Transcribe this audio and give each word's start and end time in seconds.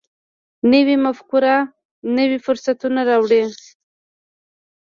نوې 0.71 0.95
مفکوره 1.05 1.55
نوي 2.17 2.37
فرصتونه 2.45 3.01
راوړي 3.09 3.43